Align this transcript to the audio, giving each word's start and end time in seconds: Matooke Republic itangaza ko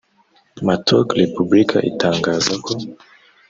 Matooke 0.67 1.13
Republic 1.21 1.69
itangaza 1.91 2.53
ko 2.65 2.71